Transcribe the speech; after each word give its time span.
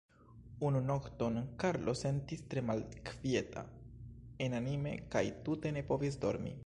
Unu 0.67 0.79
nokton 0.85 1.35
Karlo 1.63 1.93
sentis 1.99 2.41
tre 2.53 2.63
malkvieta 2.71 3.65
enanime, 4.47 4.95
kaj 5.17 5.25
tute 5.49 5.75
ne 5.77 5.89
povis 5.93 6.19
dormi. 6.27 6.57